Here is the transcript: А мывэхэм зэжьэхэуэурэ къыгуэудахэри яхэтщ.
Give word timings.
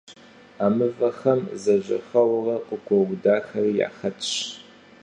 А 0.63 0.65
мывэхэм 0.75 1.39
зэжьэхэуэурэ 1.61 2.55
къыгуэудахэри 2.67 3.73
яхэтщ. 3.87 4.31